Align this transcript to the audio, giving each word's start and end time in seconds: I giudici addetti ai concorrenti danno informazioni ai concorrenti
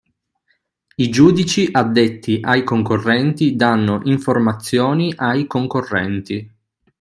I 0.95 1.09
giudici 1.11 1.69
addetti 1.71 2.39
ai 2.41 2.63
concorrenti 2.63 3.55
danno 3.55 4.01
informazioni 4.05 5.13
ai 5.15 5.45
concorrenti 5.45 6.51